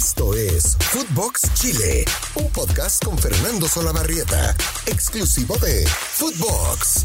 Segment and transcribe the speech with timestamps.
[0.00, 7.04] Esto es Footbox Chile, un podcast con Fernando Solabarrieta, exclusivo de Footbox.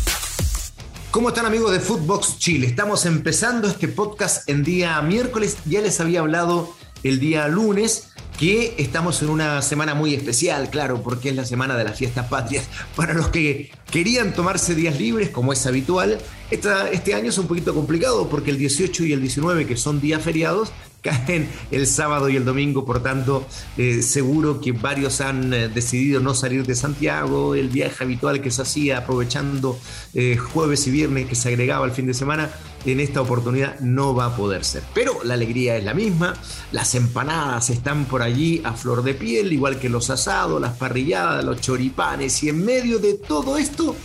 [1.11, 2.67] ¿Cómo están amigos de Footbox Chile?
[2.67, 5.57] Estamos empezando este podcast en día miércoles.
[5.65, 6.73] Ya les había hablado
[7.03, 11.75] el día lunes que estamos en una semana muy especial, claro, porque es la semana
[11.75, 12.63] de las fiestas patrias.
[12.95, 16.17] Para los que querían tomarse días libres, como es habitual,
[16.49, 20.21] este año es un poquito complicado porque el 18 y el 19, que son días
[20.21, 20.71] feriados,
[21.05, 23.45] caen el sábado y el domingo, por tanto,
[23.77, 28.49] eh, seguro que varios han eh, decidido no salir de Santiago, el viaje habitual que
[28.49, 29.77] se hacía aprovechando
[30.15, 32.49] eh, jueves y viernes que se agregaba al fin de semana,
[32.85, 34.81] en esta oportunidad no va a poder ser.
[34.95, 36.33] Pero la alegría es la misma,
[36.71, 41.45] las empanadas están por allí a flor de piel, igual que los asados, las parrilladas,
[41.45, 43.95] los choripanes, y en medio de todo esto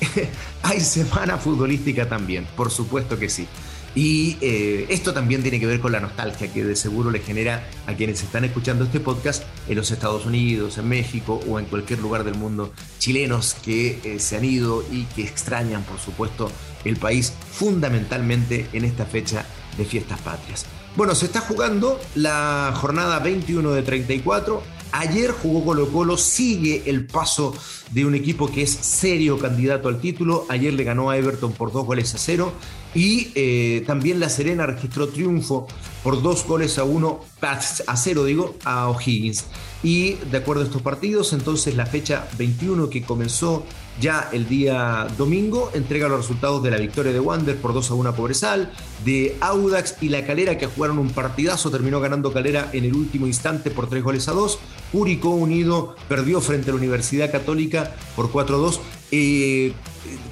[0.62, 3.46] hay semana futbolística también, por supuesto que sí.
[3.94, 7.68] Y eh, esto también tiene que ver con la nostalgia que de seguro le genera
[7.86, 11.98] a quienes están escuchando este podcast en los Estados Unidos, en México o en cualquier
[11.98, 16.50] lugar del mundo, chilenos que eh, se han ido y que extrañan, por supuesto,
[16.84, 19.44] el país fundamentalmente en esta fecha
[19.76, 20.66] de fiestas patrias.
[20.96, 27.06] Bueno, se está jugando la jornada 21 de 34 Ayer jugó Colo Colo, sigue el
[27.06, 27.54] paso
[27.90, 30.46] de un equipo que es serio candidato al título.
[30.48, 32.52] Ayer le ganó a Everton por dos goles a cero.
[32.94, 35.66] Y eh, también La Serena registró triunfo
[36.02, 39.44] por dos goles a uno, a cero digo, a O'Higgins.
[39.82, 43.64] Y de acuerdo a estos partidos, entonces la fecha 21 que comenzó
[44.00, 47.94] ya el día domingo entrega los resultados de la victoria de Wander por 2 a
[47.94, 48.72] 1 a Cobresal,
[49.04, 53.26] de Audax y La Calera que jugaron un partidazo, terminó ganando Calera en el último
[53.26, 54.58] instante por 3 goles a 2.
[54.92, 58.80] Curicó Unido perdió frente a la Universidad Católica por 4 a 2.
[59.10, 59.72] Eh,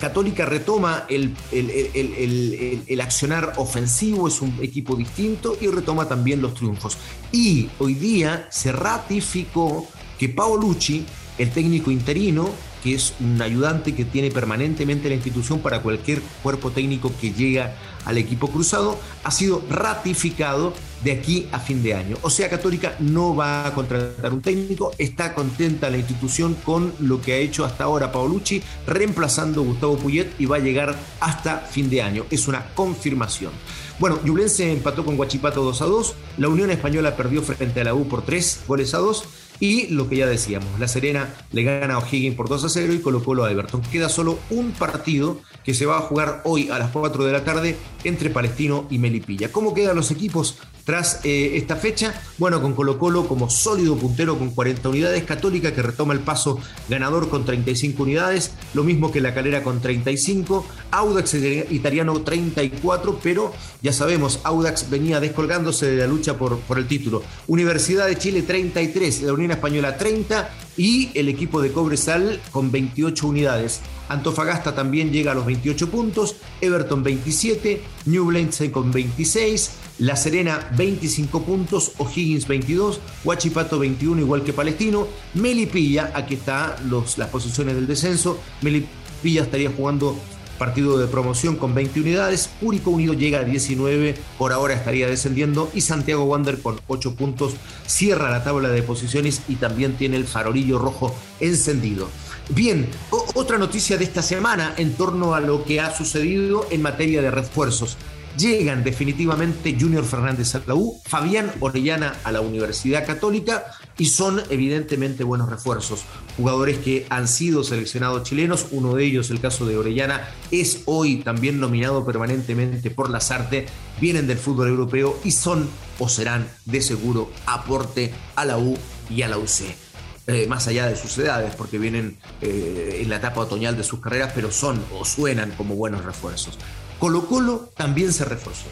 [0.00, 6.54] Católica retoma el, el, el, accionar ofensivo, es un equipo distinto y retoma también los
[6.54, 6.96] triunfos.
[7.32, 9.86] Y hoy día se ratificó
[10.18, 11.04] que Paolucci,
[11.38, 12.50] el técnico interino,
[12.86, 17.74] que es un ayudante que tiene permanentemente la institución para cualquier cuerpo técnico que llega
[18.04, 22.16] al equipo cruzado, ha sido ratificado de aquí a fin de año.
[22.22, 27.20] O sea, Católica no va a contratar un técnico, está contenta la institución con lo
[27.20, 31.58] que ha hecho hasta ahora Paolucci, reemplazando a Gustavo Puyet y va a llegar hasta
[31.58, 32.24] fin de año.
[32.30, 33.50] Es una confirmación.
[33.98, 37.94] Bueno, Yublense empató con Guachipato 2 a 2, la Unión Española perdió frente a la
[37.94, 39.24] U por 3 goles a 2
[39.60, 42.92] y lo que ya decíamos, La Serena le gana a O'Higgins por 2 a 0
[42.92, 43.80] y colocó lo a Everton.
[43.82, 47.44] Queda solo un partido que se va a jugar hoy a las 4 de la
[47.44, 49.50] tarde entre Palestino y Melipilla.
[49.50, 52.14] ¿Cómo quedan los equipos tras eh, esta fecha?
[52.38, 56.58] Bueno, con Colo Colo como sólido puntero con 40 unidades, Católica que retoma el paso
[56.88, 63.52] ganador con 35 unidades, lo mismo que la Calera con 35, Audax italiano 34, pero
[63.82, 67.22] ya sabemos, Audax venía descolgándose de la lucha por, por el título.
[67.48, 73.26] Universidad de Chile 33, la Unión Española 30 y el equipo de Cobresal con 28
[73.26, 73.80] unidades.
[74.08, 81.42] Antofagasta también llega a los 28 puntos, Everton 27, Newblense con 26, La Serena 25
[81.42, 86.74] puntos, O'Higgins 22, Huachipato 21 igual que Palestino, Melipilla, aquí están
[87.16, 90.16] las posiciones del descenso, Melipilla estaría jugando
[90.56, 95.70] partido de promoción con 20 unidades, Úrico Unido llega a 19, por ahora estaría descendiendo.
[95.74, 97.54] Y Santiago Wander con 8 puntos
[97.86, 102.08] cierra la tabla de posiciones y también tiene el farolillo rojo encendido.
[102.48, 107.20] Bien, otra noticia de esta semana en torno a lo que ha sucedido en materia
[107.20, 107.96] de refuerzos.
[108.38, 113.64] Llegan definitivamente Junior Fernández a la U, Fabián Orellana a la Universidad Católica
[113.98, 116.04] y son evidentemente buenos refuerzos.
[116.36, 121.16] Jugadores que han sido seleccionados chilenos, uno de ellos, el caso de Orellana, es hoy
[121.16, 123.68] también nominado permanentemente por las artes,
[124.00, 125.68] vienen del fútbol europeo y son
[125.98, 128.76] o serán de seguro aporte a la U
[129.10, 129.85] y a la UC.
[130.28, 134.00] Eh, más allá de sus edades, porque vienen eh, en la etapa otoñal de sus
[134.00, 136.58] carreras, pero son o suenan como buenos refuerzos.
[136.98, 138.66] Colo Colo también se reforzó,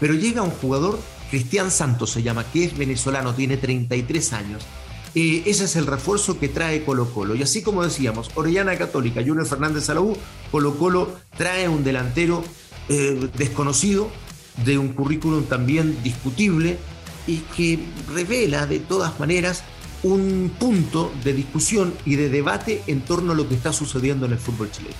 [0.00, 0.98] pero llega un jugador,
[1.30, 4.62] Cristian Santos se llama, que es venezolano, tiene 33 años.
[5.14, 7.34] Eh, ese es el refuerzo que trae Colo Colo.
[7.34, 10.16] Y así como decíamos, Orellana Católica, Junior Fernández Salaú,
[10.50, 12.42] Colo Colo trae un delantero
[13.36, 14.08] desconocido,
[14.64, 16.78] de un currículum también discutible
[17.26, 17.78] y que
[18.14, 19.62] revela de todas maneras
[20.02, 24.32] un punto de discusión y de debate en torno a lo que está sucediendo en
[24.32, 24.96] el fútbol chileno.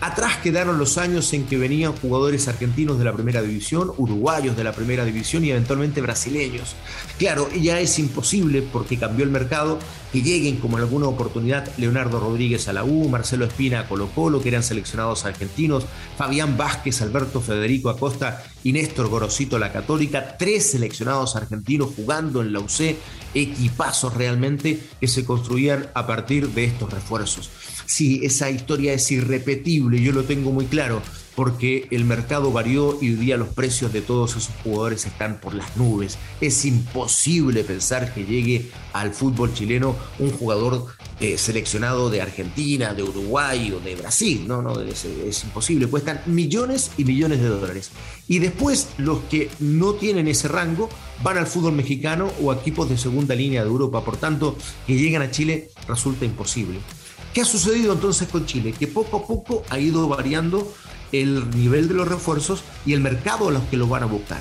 [0.00, 4.62] Atrás quedaron los años en que venían jugadores argentinos de la primera división, uruguayos de
[4.62, 6.76] la primera división y eventualmente brasileños.
[7.18, 9.78] Claro, ya es imposible porque cambió el mercado
[10.22, 14.40] lleguen como en alguna oportunidad Leonardo Rodríguez a la U, Marcelo Espina a Colo Colo,
[14.40, 15.84] que eran seleccionados argentinos,
[16.16, 22.52] Fabián Vázquez, Alberto Federico Acosta y Néstor Gorosito la Católica, tres seleccionados argentinos jugando en
[22.52, 22.96] la UC,
[23.34, 27.50] equipazos realmente que se construían a partir de estos refuerzos.
[27.86, 31.02] Sí, esa historia es irrepetible, yo lo tengo muy claro
[31.36, 35.54] porque el mercado varió y hoy día los precios de todos esos jugadores están por
[35.54, 36.18] las nubes.
[36.40, 40.86] Es imposible pensar que llegue al fútbol chileno un jugador
[41.20, 44.48] eh, seleccionado de Argentina, de Uruguay o de Brasil.
[44.48, 45.86] No, no, es, es, imposible.
[45.88, 47.90] Cuestan millones y millones de dólares.
[48.28, 50.88] Y después los que no tienen ese rango
[51.22, 54.02] van al fútbol mexicano o a equipos de segunda línea de Europa.
[54.02, 54.56] Por tanto,
[54.86, 56.80] que lleguen a Chile resulta imposible.
[57.36, 58.72] ¿Qué ha sucedido entonces con Chile?
[58.72, 60.72] Que poco a poco ha ido variando
[61.12, 64.40] el nivel de los refuerzos y el mercado a los que los van a buscar.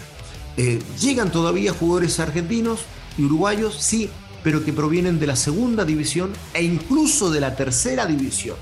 [0.57, 2.81] Eh, llegan todavía jugadores argentinos
[3.17, 4.09] y uruguayos, sí,
[4.43, 8.57] pero que provienen de la segunda división e incluso de la tercera división,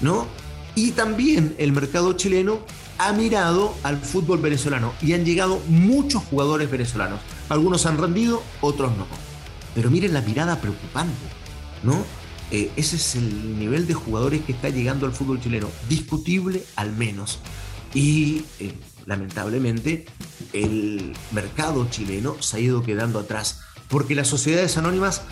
[0.00, 0.26] ¿no?
[0.74, 2.60] Y también el mercado chileno
[2.98, 7.20] ha mirado al fútbol venezolano y han llegado muchos jugadores venezolanos.
[7.48, 9.06] Algunos han rendido, otros no.
[9.74, 11.14] Pero miren la mirada preocupante,
[11.82, 12.04] ¿no?
[12.50, 16.92] Eh, ese es el nivel de jugadores que está llegando al fútbol chileno, discutible al
[16.92, 17.40] menos.
[17.92, 18.72] Y eh,
[19.04, 20.06] lamentablemente
[20.52, 25.22] el mercado chileno se ha ido quedando atrás, porque las sociedades anónimas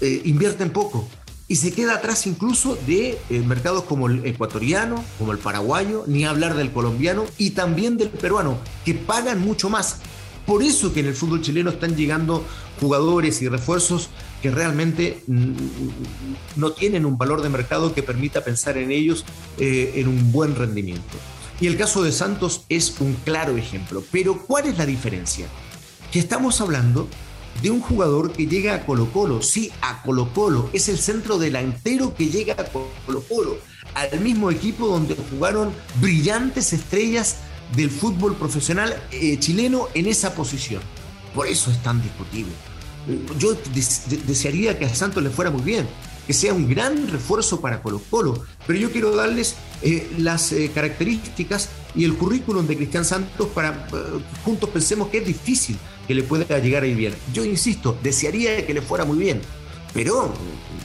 [0.00, 1.08] eh, invierten poco
[1.46, 6.54] y se queda atrás incluso de mercados como el ecuatoriano, como el paraguayo, ni hablar
[6.54, 10.00] del colombiano y también del peruano, que pagan mucho más.
[10.44, 12.44] Por eso que en el fútbol chileno están llegando
[12.80, 14.10] jugadores y refuerzos
[14.42, 15.22] que realmente
[16.56, 19.24] no tienen un valor de mercado que permita pensar en ellos
[19.58, 21.16] eh, en un buen rendimiento.
[21.60, 24.04] Y el caso de Santos es un claro ejemplo.
[24.12, 25.46] Pero ¿cuál es la diferencia?
[26.12, 27.08] Que estamos hablando
[27.62, 31.38] de un jugador que llega a Colo Colo, sí, a Colo Colo, es el centro
[31.38, 33.58] delantero que llega a Colo Colo,
[33.94, 37.38] al mismo equipo donde jugaron brillantes estrellas
[37.74, 40.80] del fútbol profesional eh, chileno en esa posición.
[41.34, 42.52] Por eso es tan discutible
[43.38, 43.56] yo
[44.26, 45.86] desearía que a Santos le fuera muy bien,
[46.26, 50.70] que sea un gran refuerzo para Colo Colo, pero yo quiero darles eh, las eh,
[50.74, 56.14] características y el currículum de Cristian Santos para eh, juntos pensemos que es difícil que
[56.14, 57.14] le pueda llegar a ir bien.
[57.32, 59.40] Yo insisto, desearía que le fuera muy bien,
[59.94, 60.32] pero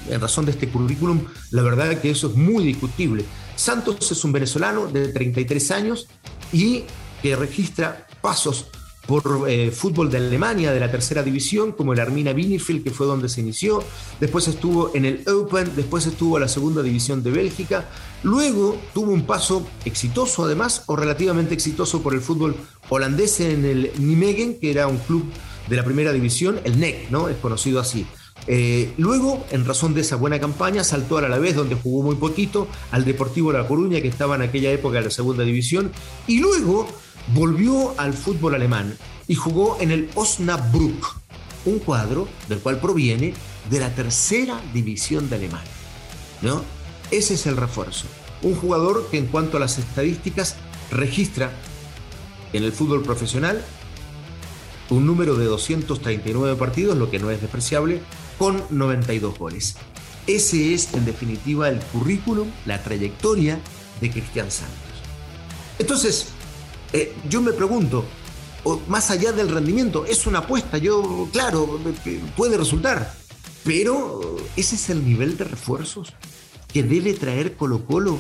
[0.10, 3.26] en razón de este currículum, la verdad es que eso es muy discutible.
[3.56, 6.08] Santos es un venezolano de 33 años
[6.52, 6.84] y
[7.22, 8.68] que registra pasos
[9.08, 13.06] por eh, fútbol de Alemania, de la tercera división, como el Armina Bielefeld, que fue
[13.06, 13.84] donde se inició.
[14.20, 17.90] Después estuvo en el Open, después estuvo en la segunda división de Bélgica.
[18.24, 22.56] Luego tuvo un paso exitoso, además, o relativamente exitoso por el fútbol
[22.90, 25.26] holandés en el Nijmegen, que era un club
[25.68, 27.28] de la primera división, el NEC, ¿no?
[27.28, 28.06] Es conocido así.
[28.48, 32.68] Eh, luego, en razón de esa buena campaña, saltó al Alavés, donde jugó muy poquito,
[32.92, 35.92] al Deportivo La Coruña, que estaba en aquella época en la segunda división,
[36.28, 36.88] y luego
[37.28, 38.98] volvió al fútbol alemán
[39.28, 41.16] y jugó en el Osnabrück,
[41.66, 43.34] un cuadro del cual proviene
[43.70, 45.72] de la tercera división de Alemania.
[46.42, 46.62] ¿no?
[47.12, 48.06] Ese es el refuerzo.
[48.42, 50.56] Un jugador que en cuanto a las estadísticas
[50.92, 51.52] registra
[52.52, 53.64] en el fútbol profesional
[54.90, 58.02] un número de 239 partidos, lo que no es despreciable,
[58.38, 59.76] con 92 goles.
[60.28, 63.60] Ese es en definitiva el currículum, la trayectoria
[64.02, 64.78] de Cristian Santos.
[65.80, 66.28] Entonces,
[66.94, 68.06] eh, yo me pregunto,
[68.88, 71.80] más allá del rendimiento, es una apuesta, yo, claro,
[72.38, 73.14] puede resultar,
[73.64, 76.14] pero ese es el nivel de refuerzos
[76.72, 78.20] que debe traer Colo Colo,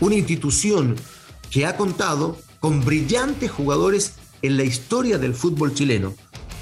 [0.00, 0.96] una institución
[1.50, 6.14] que ha contado con brillantes jugadores en la historia del fútbol chileno.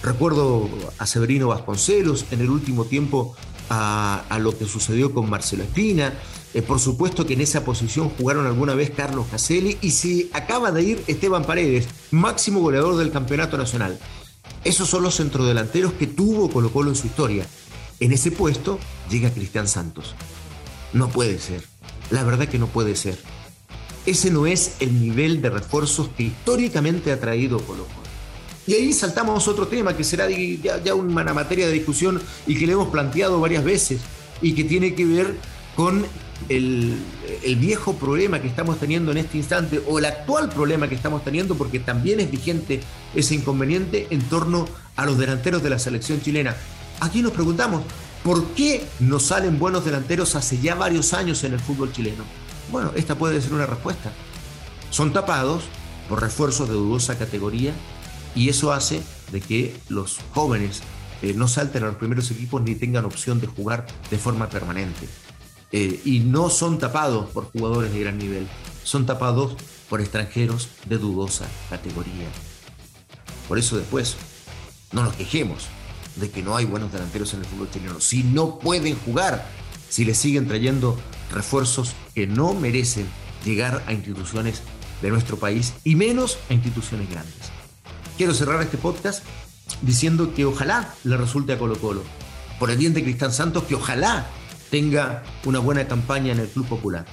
[0.03, 3.35] Recuerdo a Severino Vasconcelos, en el último tiempo
[3.69, 6.13] a, a lo que sucedió con Marcelo Espina,
[6.57, 10.73] eh, por supuesto que en esa posición jugaron alguna vez Carlos Caselli y si acaba
[10.73, 13.99] de ir Esteban Paredes, máximo goleador del campeonato nacional.
[14.65, 17.47] Esos son los centrodelanteros que tuvo Colo Colo en su historia.
[18.01, 18.79] En ese puesto
[19.11, 20.15] llega Cristian Santos.
[20.95, 21.63] No puede ser.
[22.09, 23.19] La verdad que no puede ser.
[24.07, 28.07] Ese no es el nivel de refuerzos que históricamente ha traído Colo Colo.
[28.67, 32.59] Y ahí saltamos a otro tema que será ya, ya una materia de discusión y
[32.59, 34.01] que le hemos planteado varias veces
[34.41, 35.37] y que tiene que ver
[35.77, 36.07] con
[36.49, 36.97] el,
[37.59, 41.55] viejo problema que estamos teniendo en este instante o el actual problema que estamos teniendo,
[41.57, 42.81] porque también es vigente
[43.15, 44.67] ese inconveniente en torno
[44.97, 46.55] a los delanteros de la selección chilena.
[47.01, 47.83] Aquí nos preguntamos,
[48.23, 52.25] ¿por qué no salen buenos delanteros hace ya varios años en el fútbol chileno?
[52.71, 54.13] Bueno, esta puede ser una respuesta.
[54.91, 55.65] Son tapados
[56.09, 57.73] por refuerzos de dudosa categoría
[58.35, 59.03] y eso hace
[59.33, 60.83] de que los jóvenes
[61.23, 65.09] eh, no salten a los primeros equipos ni tengan opción de jugar de forma permanente.
[65.79, 68.49] Eh, y no son tapados por jugadores de gran nivel,
[68.83, 69.57] son tapados
[69.91, 72.29] por extranjeros de dudosa categoría.
[73.47, 74.17] Por eso después
[74.93, 75.67] no nos quejemos
[76.15, 78.01] de que no hay buenos delanteros en el fútbol chileno.
[78.01, 79.47] Si no pueden jugar,
[79.91, 80.99] si les siguen trayendo
[81.31, 83.07] refuerzos que no merecen
[83.45, 84.63] llegar a instituciones
[85.03, 87.51] de nuestro país y menos a instituciones grandes.
[88.17, 89.23] Quiero cerrar este podcast
[89.83, 92.03] diciendo que ojalá le resulte a Colo Colo,
[92.59, 94.27] por el bien de Cristán Santos, que ojalá
[94.77, 97.07] tenga una buena campaña en el Club Popular.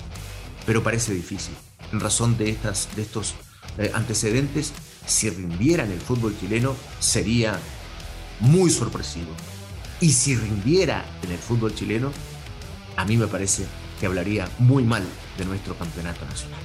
[0.66, 1.54] Pero parece difícil,
[1.94, 3.36] en razón de, estas, de estos
[3.78, 4.74] eh, antecedentes,
[5.06, 7.58] si rindiera en el fútbol chileno sería
[8.42, 9.32] muy sorpresivo.
[10.02, 12.12] Y si rindiera en el fútbol chileno,
[12.98, 13.66] a mí me parece
[13.98, 15.04] que hablaría muy mal
[15.38, 16.60] de nuestro campeonato nacional.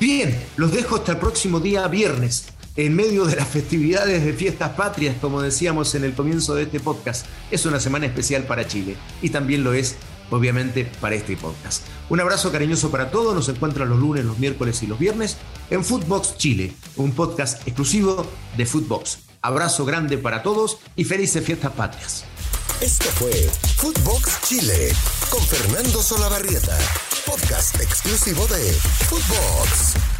[0.00, 4.70] Bien, los dejo hasta el próximo día viernes, en medio de las festividades de fiestas
[4.70, 7.26] patrias, como decíamos en el comienzo de este podcast.
[7.52, 9.96] Es una semana especial para Chile y también lo es,
[10.30, 11.82] obviamente, para este podcast.
[12.08, 15.36] Un abrazo cariñoso para todos, nos encuentran los lunes, los miércoles y los viernes
[15.70, 19.18] en Footbox Chile, un podcast exclusivo de Footbox.
[19.42, 22.24] Abrazo grande para todos y felices fiestas patrias.
[22.80, 23.32] Esto fue
[23.76, 24.92] Footbox Chile
[25.30, 26.76] con Fernando Solabarrieta,
[27.24, 28.72] podcast exclusivo de
[29.08, 30.15] Footbox.